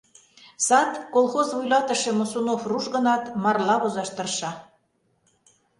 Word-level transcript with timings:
«Сад» 0.67 0.91
колхоз 1.13 1.47
вуйлатыше 1.55 2.11
Мосунов 2.19 2.61
руш 2.69 2.85
гынат, 2.95 3.23
марла 3.43 3.75
возаш 3.81 4.09
тырша. 4.15 4.51